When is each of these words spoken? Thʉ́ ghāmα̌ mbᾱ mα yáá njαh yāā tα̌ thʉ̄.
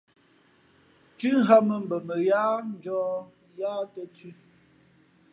Thʉ́ 1.17 1.33
ghāmα̌ 1.45 1.75
mbᾱ 1.83 1.97
mα 2.07 2.15
yáá 2.29 2.55
njαh 2.71 3.11
yāā 3.59 3.79
tα̌ 3.93 4.03
thʉ̄. 4.15 4.31